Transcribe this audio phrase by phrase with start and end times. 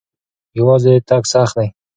[0.59, 1.67] یوازې تګ سخت دی.